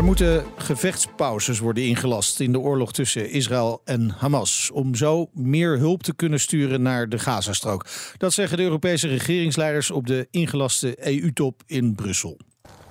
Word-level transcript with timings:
Er 0.00 0.06
moeten 0.06 0.44
gevechtspauzes 0.56 1.58
worden 1.58 1.84
ingelast 1.84 2.40
in 2.40 2.52
de 2.52 2.58
oorlog 2.58 2.92
tussen 2.92 3.30
Israël 3.30 3.80
en 3.84 4.10
Hamas. 4.18 4.70
Om 4.72 4.94
zo 4.94 5.30
meer 5.32 5.78
hulp 5.78 6.02
te 6.02 6.14
kunnen 6.14 6.40
sturen 6.40 6.82
naar 6.82 7.08
de 7.08 7.18
Gazastrook. 7.18 7.86
Dat 8.16 8.32
zeggen 8.32 8.56
de 8.56 8.62
Europese 8.62 9.08
regeringsleiders 9.08 9.90
op 9.90 10.06
de 10.06 10.28
ingelaste 10.30 11.06
EU-top 11.06 11.62
in 11.66 11.94
Brussel. 11.94 12.38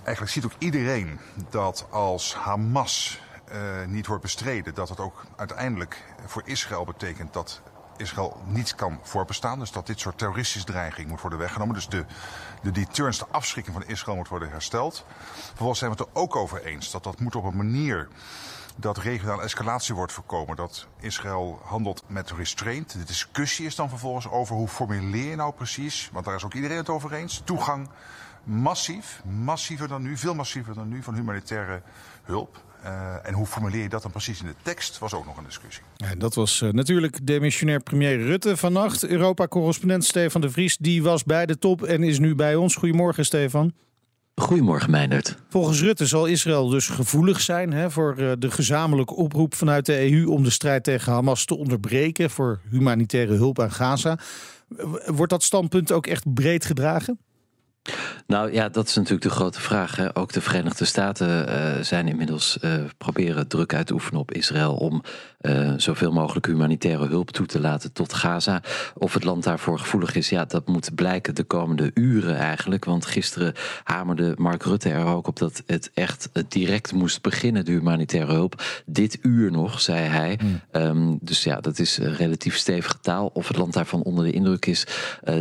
Eigenlijk 0.03 0.31
ziet 0.31 0.45
ook 0.45 0.55
iedereen 0.59 1.19
dat 1.49 1.87
als 1.91 2.33
Hamas 2.33 3.19
uh, 3.51 3.57
niet 3.87 4.07
wordt 4.07 4.21
bestreden, 4.23 4.73
dat 4.73 4.89
het 4.89 4.99
ook 4.99 5.25
uiteindelijk 5.35 6.03
voor 6.25 6.41
Israël 6.45 6.85
betekent 6.85 7.33
dat 7.33 7.61
Israël 7.99 8.41
niet 8.45 8.75
kan 8.75 8.99
voorbestaan. 9.01 9.59
Dus 9.59 9.71
dat 9.71 9.87
dit 9.87 9.99
soort 9.99 10.17
terroristische 10.17 10.67
dreiging 10.67 11.09
moet 11.09 11.21
worden 11.21 11.39
weggenomen. 11.39 11.75
Dus 11.75 11.87
de, 11.87 12.05
de 12.61 12.71
deterrence, 12.71 13.19
de 13.19 13.31
afschrikking 13.31 13.75
van 13.75 13.87
Israël 13.87 14.17
moet 14.17 14.27
worden 14.27 14.49
hersteld. 14.49 15.05
Vervolgens 15.31 15.79
zijn 15.79 15.91
we 15.91 15.97
het 15.97 16.07
er 16.07 16.21
ook 16.21 16.35
over 16.35 16.65
eens 16.65 16.91
dat 16.91 17.03
dat 17.03 17.19
moet 17.19 17.35
op 17.35 17.43
een 17.43 17.57
manier 17.57 18.07
dat 18.79 18.97
regionale 18.97 19.41
escalatie 19.41 19.95
wordt 19.95 20.11
voorkomen. 20.11 20.55
Dat 20.55 20.87
Israël 20.99 21.59
handelt 21.63 22.03
met 22.07 22.31
restraint. 22.31 22.91
De 22.91 23.03
discussie 23.03 23.65
is 23.65 23.75
dan 23.75 23.89
vervolgens 23.89 24.29
over 24.29 24.55
hoe 24.55 24.67
formuleer 24.67 25.29
je 25.29 25.35
nou 25.35 25.53
precies, 25.53 26.09
want 26.13 26.25
daar 26.25 26.35
is 26.35 26.43
ook 26.43 26.53
iedereen 26.53 26.77
het 26.77 26.89
over 26.89 27.13
eens, 27.13 27.41
toegang 27.43 27.89
massief, 28.43 29.21
massiever 29.43 29.87
dan 29.87 30.01
nu, 30.01 30.17
veel 30.17 30.35
massiever 30.35 30.73
dan 30.73 30.87
nu, 30.87 31.03
van 31.03 31.15
humanitaire 31.15 31.81
hulp. 32.23 32.67
Uh, 32.83 33.27
en 33.27 33.33
hoe 33.33 33.45
formuleer 33.45 33.81
je 33.81 33.89
dat 33.89 34.01
dan 34.01 34.11
precies 34.11 34.41
in 34.41 34.45
de 34.45 34.55
tekst, 34.61 34.97
was 34.97 35.13
ook 35.13 35.25
nog 35.25 35.37
een 35.37 35.43
discussie. 35.43 35.83
Ja, 35.95 36.15
dat 36.15 36.35
was 36.35 36.61
uh, 36.61 36.71
natuurlijk 36.71 37.27
demissionair 37.27 37.79
premier 37.79 38.17
Rutte 38.17 38.57
vannacht. 38.57 39.05
Europa-correspondent 39.05 40.05
Stefan 40.05 40.41
de 40.41 40.49
Vries, 40.49 40.77
die 40.77 41.03
was 41.03 41.23
bij 41.23 41.45
de 41.45 41.57
top 41.57 41.83
en 41.83 42.03
is 42.03 42.19
nu 42.19 42.35
bij 42.35 42.55
ons. 42.55 42.75
Goedemorgen, 42.75 43.25
Stefan. 43.25 43.73
Goedemorgen, 44.39 44.91
Meindert. 44.91 45.35
Volgens 45.49 45.81
Rutte 45.81 46.05
zal 46.05 46.25
Israël 46.25 46.69
dus 46.69 46.87
gevoelig 46.87 47.41
zijn 47.41 47.73
hè, 47.73 47.91
voor 47.91 48.15
uh, 48.19 48.31
de 48.39 48.51
gezamenlijke 48.51 49.15
oproep 49.15 49.55
vanuit 49.55 49.85
de 49.85 50.11
EU 50.11 50.25
om 50.25 50.43
de 50.43 50.49
strijd 50.49 50.83
tegen 50.83 51.11
Hamas 51.11 51.45
te 51.45 51.57
onderbreken 51.57 52.29
voor 52.29 52.59
humanitaire 52.69 53.33
hulp 53.33 53.59
aan 53.59 53.71
Gaza. 53.71 54.17
Wordt 55.05 55.31
dat 55.31 55.43
standpunt 55.43 55.91
ook 55.91 56.07
echt 56.07 56.33
breed 56.33 56.65
gedragen? 56.65 57.19
Nou 58.27 58.53
ja, 58.53 58.69
dat 58.69 58.87
is 58.87 58.95
natuurlijk 58.95 59.23
de 59.23 59.29
grote 59.29 59.61
vraag. 59.61 59.95
Hè. 59.95 60.17
Ook 60.17 60.33
de 60.33 60.41
Verenigde 60.41 60.85
Staten 60.85 61.49
uh, 61.49 61.55
zijn 61.81 62.07
inmiddels 62.07 62.57
uh, 62.61 62.71
proberen 62.97 63.47
druk 63.47 63.73
uit 63.73 63.87
te 63.87 63.93
oefenen 63.93 64.19
op 64.19 64.31
Israël 64.31 64.75
om 64.75 65.03
uh, 65.41 65.73
zoveel 65.77 66.11
mogelijk 66.11 66.45
humanitaire 66.45 67.07
hulp 67.07 67.31
toe 67.31 67.45
te 67.45 67.59
laten 67.59 67.93
tot 67.93 68.13
Gaza. 68.13 68.61
Of 68.97 69.13
het 69.13 69.23
land 69.23 69.43
daarvoor 69.43 69.79
gevoelig 69.79 70.15
is, 70.15 70.29
ja, 70.29 70.45
dat 70.45 70.67
moet 70.67 70.95
blijken 70.95 71.35
de 71.35 71.43
komende 71.43 71.91
uren 71.93 72.37
eigenlijk. 72.37 72.85
Want 72.85 73.05
gisteren 73.05 73.53
hamerde 73.83 74.33
Mark 74.37 74.63
Rutte 74.63 74.89
er 74.89 75.05
ook 75.05 75.27
op 75.27 75.37
dat 75.37 75.63
het 75.65 75.91
echt 75.93 76.29
direct 76.47 76.93
moest 76.93 77.21
beginnen, 77.21 77.65
de 77.65 77.71
humanitaire 77.71 78.33
hulp. 78.33 78.63
Dit 78.85 79.17
uur 79.21 79.51
nog, 79.51 79.81
zei 79.81 79.99
hij. 79.99 80.39
Mm. 80.43 80.61
Um, 80.71 81.17
dus 81.21 81.43
ja, 81.43 81.59
dat 81.59 81.79
is 81.79 81.97
relatief 81.97 82.57
stevige 82.57 82.99
taal. 83.01 83.31
Of 83.33 83.47
het 83.47 83.57
land 83.57 83.73
daarvan 83.73 84.03
onder 84.03 84.25
de 84.25 84.31
indruk 84.31 84.65
is, 84.65 84.87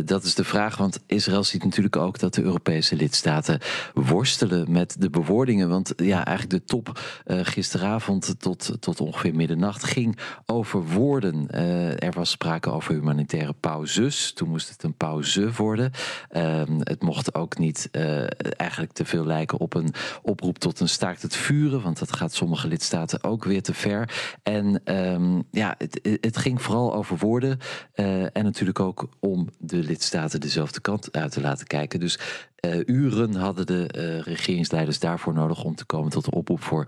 dat 0.05 0.23
is 0.23 0.35
de 0.35 0.43
vraag. 0.43 0.77
Want 0.77 0.99
Israël 1.07 1.43
ziet 1.43 1.63
natuurlijk 1.63 1.95
ook 1.95 2.19
dat 2.19 2.38
de 2.39 2.45
Europese 2.45 2.95
lidstaten 2.95 3.59
worstelen 3.93 4.71
met 4.71 4.95
de 4.99 5.09
bewoordingen. 5.09 5.69
Want 5.69 5.93
ja, 5.95 6.25
eigenlijk 6.25 6.49
de 6.49 6.63
top 6.63 6.99
uh, 7.25 7.39
gisteravond 7.43 8.35
tot, 8.39 8.75
tot 8.79 9.01
ongeveer 9.01 9.35
middernacht 9.35 9.83
ging 9.83 10.17
over 10.45 10.83
woorden. 10.85 11.47
Uh, 11.51 12.03
er 12.03 12.11
was 12.13 12.29
sprake 12.29 12.71
over 12.71 12.93
humanitaire 12.93 13.53
pauzes. 13.53 14.33
Toen 14.33 14.49
moest 14.49 14.69
het 14.69 14.83
een 14.83 14.93
pauze 14.93 15.51
worden. 15.51 15.91
Uh, 16.31 16.61
het 16.79 17.01
mocht 17.01 17.35
ook 17.35 17.57
niet 17.57 17.89
uh, 17.91 18.23
eigenlijk 18.57 18.91
te 18.91 19.05
veel 19.05 19.25
lijken 19.25 19.59
op 19.59 19.73
een 19.73 19.93
oproep 20.21 20.57
tot 20.57 20.79
een 20.79 20.89
staakt 20.89 21.21
het 21.21 21.35
vuren. 21.35 21.81
Want 21.81 21.99
dat 21.99 22.13
gaat 22.13 22.33
sommige 22.33 22.67
lidstaten 22.67 23.23
ook 23.23 23.43
weer 23.43 23.61
te 23.61 23.73
ver. 23.73 24.09
En 24.43 24.81
um, 24.95 25.43
ja, 25.51 25.75
het, 25.77 26.17
het, 26.21 26.37
ging 26.37 26.61
vooral 26.61 26.93
over 26.93 27.17
woorden. 27.17 27.59
en 27.93 28.43
natuurlijk 28.43 28.79
ook 28.79 29.09
om 29.19 29.49
de 29.57 29.77
lidstaten 29.77 30.39
dezelfde 30.41 30.79
kant 30.79 31.11
uit 31.11 31.31
te 31.31 31.41
laten 31.41 31.67
kijken. 31.67 31.99
Dus 31.99 32.19
uh, 32.65 32.81
uren 32.85 33.35
hadden 33.35 33.65
de 33.65 33.89
uh, 33.95 34.21
regeringsleiders 34.21 34.99
daarvoor 34.99 35.33
nodig 35.33 35.63
om 35.63 35.75
te 35.75 35.85
komen 35.85 36.11
tot 36.11 36.25
de 36.25 36.31
oproep 36.31 36.63
voor 36.63 36.87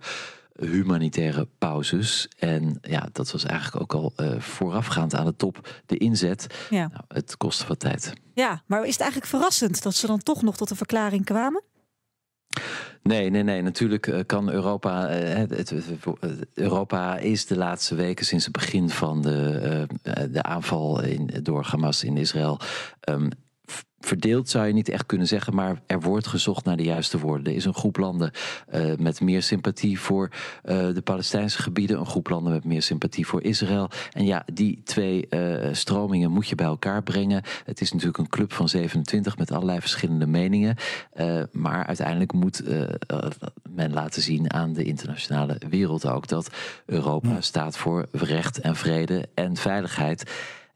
humanitaire 0.59 1.47
pauzes. 1.57 2.27
En 2.37 2.77
ja, 2.81 3.09
dat 3.11 3.31
was 3.31 3.45
eigenlijk 3.45 3.81
ook 3.81 3.93
al 3.93 4.13
uh, 4.17 4.39
voorafgaand 4.39 5.15
aan 5.15 5.25
de 5.25 5.35
top 5.35 5.69
de 5.85 5.97
inzet. 5.97 6.47
Ja. 6.69 6.87
Nou, 6.87 7.03
het 7.07 7.37
kostte 7.37 7.67
wat 7.67 7.79
tijd. 7.79 8.13
Ja, 8.33 8.63
maar 8.65 8.85
is 8.85 8.91
het 8.91 9.01
eigenlijk 9.01 9.31
verrassend 9.31 9.83
dat 9.83 9.95
ze 9.95 10.07
dan 10.07 10.19
toch 10.19 10.41
nog 10.41 10.57
tot 10.57 10.69
een 10.69 10.75
verklaring 10.75 11.25
kwamen? 11.25 11.63
Nee, 13.03 13.29
nee, 13.29 13.43
nee. 13.43 13.61
Natuurlijk 13.61 14.23
kan 14.25 14.49
Europa. 14.49 15.07
Het, 15.07 15.73
Europa 16.53 17.17
is 17.17 17.45
de 17.45 17.57
laatste 17.57 17.95
weken 17.95 18.25
sinds 18.25 18.43
het 18.43 18.53
begin 18.53 18.89
van 18.89 19.21
de, 19.21 19.87
de 20.31 20.43
aanval 20.43 21.03
in, 21.03 21.29
door 21.43 21.63
Hamas 21.63 22.03
in 22.03 22.17
Israël. 22.17 22.59
Um, 23.09 23.29
verdeeld 24.01 24.49
zou 24.49 24.67
je 24.67 24.73
niet 24.73 24.89
echt 24.89 25.05
kunnen 25.05 25.27
zeggen, 25.27 25.55
maar 25.55 25.81
er 25.85 26.01
wordt 26.01 26.27
gezocht 26.27 26.65
naar 26.65 26.77
de 26.77 26.83
juiste 26.83 27.19
woorden. 27.19 27.45
Er 27.45 27.55
is 27.55 27.65
een 27.65 27.73
groep 27.73 27.97
landen 27.97 28.31
uh, 28.73 28.95
met 28.97 29.21
meer 29.21 29.43
sympathie 29.43 29.99
voor 29.99 30.29
uh, 30.65 30.93
de 30.93 31.01
Palestijnse 31.03 31.61
gebieden, 31.61 31.99
een 31.99 32.05
groep 32.05 32.29
landen 32.29 32.53
met 32.53 32.63
meer 32.63 32.81
sympathie 32.81 33.27
voor 33.27 33.43
Israël. 33.43 33.89
En 34.11 34.25
ja, 34.25 34.45
die 34.53 34.81
twee 34.83 35.27
uh, 35.29 35.67
stromingen 35.71 36.31
moet 36.31 36.47
je 36.47 36.55
bij 36.55 36.65
elkaar 36.65 37.03
brengen. 37.03 37.43
Het 37.65 37.81
is 37.81 37.91
natuurlijk 37.91 38.17
een 38.17 38.29
club 38.29 38.53
van 38.53 38.69
27 38.69 39.37
met 39.37 39.51
allerlei 39.51 39.79
verschillende 39.79 40.27
meningen. 40.27 40.75
maar 41.51 41.85
uiteindelijk 41.85 42.33
moet 42.33 42.63
men 43.69 43.93
laten 43.93 44.21
zien 44.21 44.53
aan 44.53 44.73
de 44.73 44.83
internationale 44.83 45.57
wereld 45.69 46.07
ook 46.07 46.27
dat 46.27 46.49
Europa 46.85 47.41
staat 47.41 47.77
voor 47.77 48.07
recht 48.11 48.59
en 48.59 48.75
vrede 48.75 49.27
en 49.33 49.55
veiligheid. 49.55 50.31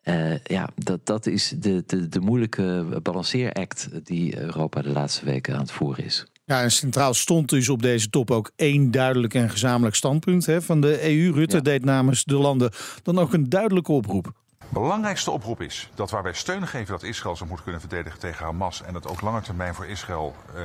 Uh, 0.06 0.38
ja, 0.44 0.70
dat, 0.76 1.06
dat 1.06 1.26
is 1.26 1.54
de, 1.58 1.84
de, 1.86 2.10
de 2.10 2.20
moeilijke 2.20 3.00
balanceeract 3.04 3.90
die 4.04 4.40
Europa 4.40 4.82
de 4.82 4.90
laatste 4.90 5.26
weken 5.26 5.54
aan 5.54 5.60
het 5.60 5.72
voeren 5.72 6.04
is. 6.04 6.26
Ja, 6.46 6.62
en 6.62 6.72
centraal 6.72 7.14
stond 7.14 7.50
dus 7.50 7.70
op 7.70 7.82
deze 7.82 8.10
top 8.10 8.32
ook 8.32 8.52
één 8.56 8.92
duidelijk 8.92 9.34
en 9.34 9.50
gezamenlijk 9.50 9.96
standpunt 9.96 10.46
hè, 10.46 10.62
van 10.62 10.82
de 10.82 11.04
EU. 11.04 11.32
Rutte 11.32 11.56
ja. 11.56 11.62
deed 11.62 11.86
namens 11.86 12.24
de 12.24 12.36
landen 12.36 12.72
dan 13.04 13.20
ook 13.20 13.34
een 13.34 13.50
duidelijke 13.50 13.92
oproep. 13.92 14.34
Belangrijkste 14.70 15.32
oproep 15.32 15.62
is 15.62 15.90
dat 15.96 16.12
waar 16.12 16.24
wij 16.24 16.34
steun 16.34 16.68
geven 16.68 16.92
dat 16.92 17.04
Israël 17.04 17.36
zich 17.36 17.48
moet 17.48 17.64
kunnen 17.64 17.82
verdedigen 17.82 18.20
tegen 18.20 18.46
Hamas 18.46 18.84
en 18.84 18.94
dat 18.94 19.08
ook 19.08 19.22
lange 19.22 19.42
termijn 19.42 19.76
voor 19.76 19.86
Israël 19.86 20.36
uh, 20.56 20.62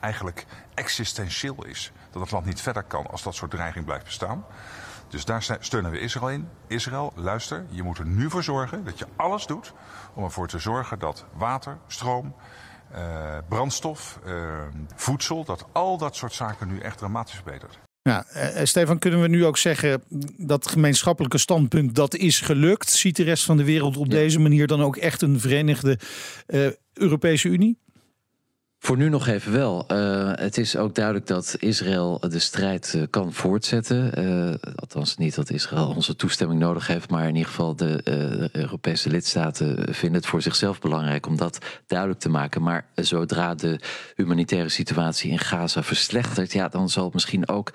eigenlijk 0.00 0.46
existentieel 0.74 1.66
is. 1.66 1.92
Dat 2.10 2.22
het 2.22 2.30
land 2.30 2.44
niet 2.44 2.60
verder 2.60 2.82
kan 2.82 3.06
als 3.06 3.22
dat 3.22 3.34
soort 3.34 3.50
dreiging 3.50 3.84
blijft 3.84 4.04
bestaan. 4.04 4.44
Dus 5.10 5.24
daar 5.24 5.58
steunen 5.60 5.90
we 5.90 6.00
Israël 6.00 6.30
in. 6.30 6.48
Israël, 6.66 7.12
luister, 7.16 7.64
je 7.70 7.82
moet 7.82 7.98
er 7.98 8.06
nu 8.06 8.30
voor 8.30 8.42
zorgen 8.42 8.84
dat 8.84 8.98
je 8.98 9.06
alles 9.16 9.46
doet 9.46 9.72
om 10.14 10.24
ervoor 10.24 10.48
te 10.48 10.58
zorgen 10.58 10.98
dat 10.98 11.24
water, 11.32 11.78
stroom, 11.86 12.34
uh, 12.92 12.98
brandstof, 13.48 14.18
uh, 14.26 14.34
voedsel, 14.94 15.44
dat 15.44 15.66
al 15.72 15.98
dat 15.98 16.16
soort 16.16 16.32
zaken 16.32 16.68
nu 16.68 16.78
echt 16.78 16.98
dramatisch 16.98 17.34
verbetert. 17.34 17.78
Ja, 18.02 18.26
uh, 18.34 18.64
Stefan, 18.64 18.98
kunnen 18.98 19.20
we 19.20 19.28
nu 19.28 19.44
ook 19.46 19.58
zeggen 19.58 20.02
dat 20.36 20.68
gemeenschappelijke 20.68 21.38
standpunt 21.38 21.94
dat 21.94 22.14
is 22.14 22.40
gelukt? 22.40 22.90
Ziet 22.90 23.16
de 23.16 23.22
rest 23.22 23.44
van 23.44 23.56
de 23.56 23.64
wereld 23.64 23.96
op 23.96 24.06
ja. 24.06 24.12
deze 24.12 24.38
manier 24.38 24.66
dan 24.66 24.82
ook 24.82 24.96
echt 24.96 25.22
een 25.22 25.40
verenigde 25.40 25.98
Europese 26.92 27.48
Unie? 27.48 27.78
Voor 28.82 28.96
nu 28.96 29.08
nog 29.08 29.26
even 29.26 29.52
wel. 29.52 29.84
Uh, 29.88 30.32
het 30.34 30.58
is 30.58 30.76
ook 30.76 30.94
duidelijk 30.94 31.26
dat 31.26 31.56
Israël 31.58 32.20
de 32.28 32.38
strijd 32.38 32.92
uh, 32.96 33.02
kan 33.10 33.32
voortzetten. 33.32 34.24
Uh, 34.24 34.54
althans 34.74 35.16
niet 35.16 35.34
dat 35.34 35.50
Israël 35.50 35.92
onze 35.96 36.16
toestemming 36.16 36.60
nodig 36.60 36.86
heeft, 36.86 37.10
maar 37.10 37.28
in 37.28 37.34
ieder 37.34 37.48
geval 37.48 37.76
de 37.76 38.00
Europese 38.52 39.10
lidstaten 39.10 39.94
vinden 39.94 40.20
het 40.20 40.26
voor 40.26 40.42
zichzelf 40.42 40.80
belangrijk 40.80 41.26
om 41.26 41.36
dat 41.36 41.58
duidelijk 41.86 42.20
te 42.20 42.28
maken. 42.28 42.62
Maar 42.62 42.86
zodra 42.94 43.54
de 43.54 43.80
humanitaire 44.14 44.68
situatie 44.68 45.30
in 45.30 45.38
Gaza 45.38 45.82
verslechtert, 45.82 46.52
ja, 46.52 46.68
dan 46.68 46.88
zal 46.88 47.10
misschien 47.12 47.48
ook, 47.48 47.72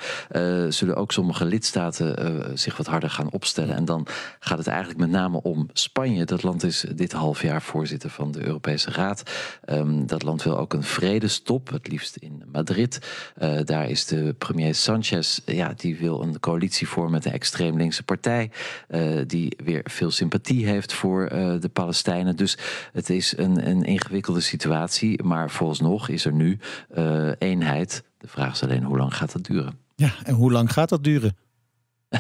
zullen 0.69 0.95
ook 0.95 1.11
sommige 1.11 1.45
lidstaten 1.45 2.59
zich 2.59 2.77
wat 2.77 2.87
harder 2.87 3.09
gaan 3.09 3.31
opstellen. 3.31 3.75
En 3.75 3.85
dan 3.85 4.07
gaat 4.39 4.57
het 4.57 4.67
eigenlijk 4.67 4.99
met 4.99 5.09
name 5.09 5.41
om 5.41 5.69
Spanje. 5.73 6.25
Dat 6.25 6.43
land 6.43 6.63
is 6.63 6.85
dit 6.95 7.11
half 7.11 7.41
jaar 7.41 7.61
voorzitter 7.61 8.09
van 8.09 8.31
de 8.31 8.45
Europese 8.45 8.91
Raad. 8.91 9.23
Um, 9.65 10.07
dat 10.07 10.23
land 10.23 10.43
wil 10.43 10.57
ook 10.57 10.73
een 10.73 10.83
vredestop, 10.95 11.69
het 11.69 11.87
liefst 11.87 12.15
in 12.15 12.43
Madrid. 12.51 12.99
Uh, 13.41 13.59
daar 13.63 13.89
is 13.89 14.05
de 14.05 14.35
premier 14.37 14.75
Sanchez, 14.75 15.39
ja, 15.45 15.73
die 15.77 15.97
wil 15.97 16.21
een 16.21 16.39
coalitie 16.39 16.87
vormen 16.87 17.11
met 17.11 17.25
een 17.25 17.31
extreem 17.31 17.77
linkse 17.77 18.03
partij, 18.03 18.51
uh, 18.89 19.21
die 19.27 19.57
weer 19.63 19.81
veel 19.83 20.11
sympathie 20.11 20.65
heeft 20.65 20.93
voor 20.93 21.31
uh, 21.31 21.59
de 21.59 21.69
Palestijnen. 21.69 22.35
Dus 22.35 22.57
het 22.91 23.09
is 23.09 23.37
een, 23.37 23.69
een 23.69 23.83
ingewikkelde 23.83 24.41
situatie, 24.41 25.23
maar 25.23 25.49
vooralsnog 25.49 26.09
is 26.09 26.25
er 26.25 26.33
nu 26.33 26.59
eenheid. 27.39 28.03
De 28.17 28.27
vraag 28.27 28.53
is 28.53 28.63
alleen 28.63 28.83
hoe 28.83 28.97
lang 28.97 29.15
gaat 29.15 29.31
dat 29.31 29.43
duren? 29.43 29.79
Ja, 29.95 30.13
en 30.23 30.33
hoe 30.33 30.51
lang 30.51 30.71
gaat 30.71 30.89
dat 30.89 31.03
duren? 31.03 31.35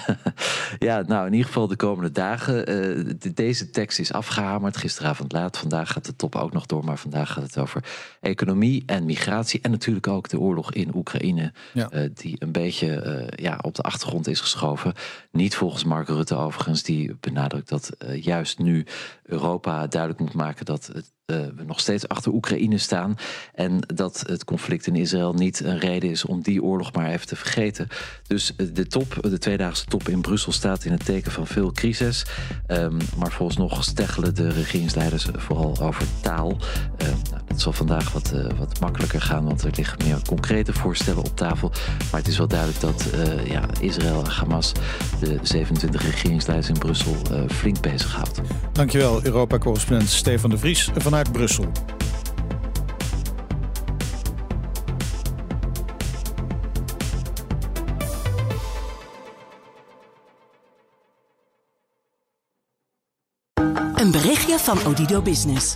ja, 0.87 1.01
nou 1.01 1.25
in 1.25 1.31
ieder 1.31 1.47
geval 1.47 1.67
de 1.67 1.75
komende 1.75 2.11
dagen. 2.11 2.71
Uh, 2.71 3.13
deze 3.33 3.69
tekst 3.69 3.99
is 3.99 4.13
afgehamerd 4.13 4.77
gisteravond 4.77 5.31
laat. 5.31 5.57
Vandaag 5.57 5.91
gaat 5.91 6.05
de 6.05 6.15
top 6.15 6.35
ook 6.35 6.53
nog 6.53 6.65
door, 6.65 6.83
maar 6.83 6.97
vandaag 6.97 7.31
gaat 7.31 7.43
het 7.43 7.57
over 7.57 7.83
economie 8.21 8.83
en 8.85 9.05
migratie. 9.05 9.61
En 9.61 9.71
natuurlijk 9.71 10.07
ook 10.07 10.29
de 10.29 10.39
oorlog 10.39 10.73
in 10.73 10.95
Oekraïne, 10.95 11.53
ja. 11.73 11.93
uh, 11.93 12.09
die 12.13 12.35
een 12.39 12.51
beetje 12.51 13.03
uh, 13.05 13.45
ja, 13.45 13.59
op 13.61 13.75
de 13.75 13.81
achtergrond 13.81 14.27
is 14.27 14.39
geschoven. 14.39 14.93
Niet 15.31 15.55
volgens 15.55 15.83
Mark 15.83 16.07
Rutte 16.07 16.35
overigens, 16.35 16.83
die 16.83 17.17
benadrukt 17.19 17.69
dat 17.69 17.91
juist 18.21 18.59
nu 18.59 18.85
Europa 19.23 19.87
duidelijk 19.87 20.21
moet 20.21 20.33
maken 20.33 20.65
dat 20.65 20.89
het 20.93 21.13
we 21.25 21.63
nog 21.65 21.79
steeds 21.79 22.07
achter 22.07 22.33
Oekraïne 22.33 22.77
staan. 22.77 23.15
En 23.53 23.79
dat 23.79 24.23
het 24.27 24.43
conflict 24.43 24.87
in 24.87 24.95
Israël 24.95 25.33
niet 25.33 25.59
een 25.59 25.79
reden 25.79 26.09
is 26.09 26.25
om 26.25 26.41
die 26.41 26.63
oorlog 26.63 26.93
maar 26.93 27.09
even 27.09 27.27
te 27.27 27.35
vergeten. 27.35 27.87
Dus 28.27 28.53
de 28.73 28.87
top, 28.87 29.17
de 29.21 29.37
tweedaagse 29.37 29.85
top 29.85 30.09
in 30.09 30.21
Brussel 30.21 30.51
staat 30.51 30.85
in 30.85 30.91
het 30.91 31.05
teken 31.05 31.31
van 31.31 31.47
veel 31.47 31.71
crisis. 31.71 32.25
Um, 32.67 32.97
maar 33.17 33.31
volgens 33.31 33.57
nog 33.57 33.83
steggelen 33.83 34.35
de 34.35 34.49
regeringsleiders 34.49 35.27
vooral 35.35 35.81
over 35.81 36.05
taal. 36.21 36.57
Um, 36.97 37.34
dat 37.55 37.63
zal 37.63 37.73
vandaag 37.73 38.11
wat, 38.11 38.31
uh, 38.35 38.45
wat 38.57 38.79
makkelijker 38.79 39.21
gaan, 39.21 39.43
want 39.45 39.63
er 39.63 39.71
liggen 39.75 39.97
meer 40.05 40.17
concrete 40.27 40.73
voorstellen 40.73 41.23
op 41.23 41.35
tafel. 41.35 41.71
Maar 42.11 42.19
het 42.19 42.27
is 42.27 42.37
wel 42.37 42.47
duidelijk 42.47 42.79
dat 42.79 43.05
uh, 43.15 43.47
ja, 43.47 43.61
Israël 43.79 44.23
en 44.23 44.31
Hamas 44.31 44.71
de 45.19 45.39
27 45.41 46.01
regeringsleiders 46.01 46.69
in 46.69 46.77
Brussel 46.77 47.15
flink 47.49 47.81
bezighoudt. 47.81 48.41
Dankjewel, 48.71 49.25
Europa-correspondent 49.25 50.09
Stefan 50.09 50.49
de 50.49 50.57
Vries 50.57 50.83
van 50.83 51.01
vanuit 51.01 51.31
Brussel. 51.31 51.71
Een 63.95 64.11
berichtje 64.11 64.57
van 64.59 64.77
Odido 64.85 65.21
Business. 65.21 65.75